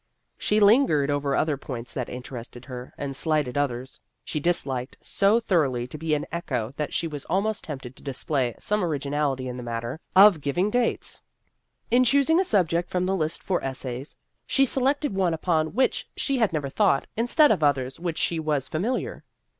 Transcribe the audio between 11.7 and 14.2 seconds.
In choosing a subject from the list for essays,